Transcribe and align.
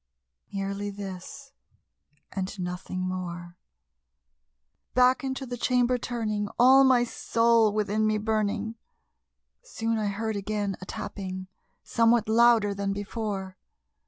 Merely 0.51 0.89
this 0.89 1.51
and 2.31 2.59
nothing 2.59 3.01
more. 3.01 3.55
Back 4.95 5.23
into 5.23 5.45
the 5.45 5.57
chamber 5.57 5.99
turning, 5.99 6.47
all 6.57 6.83
my 6.83 7.03
soul 7.03 7.71
within 7.71 8.07
me 8.07 8.17
burning, 8.17 8.77
Soon 9.61 9.99
I 9.99 10.07
heard 10.07 10.35
again 10.35 10.75
a 10.81 10.85
tapping, 10.87 11.49
somewhat 11.83 12.27
louder 12.27 12.73
than 12.73 12.93
before. 12.93 13.57